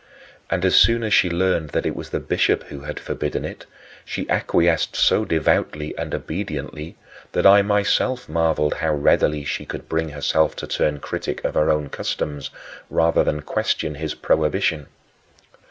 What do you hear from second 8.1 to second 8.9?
marveled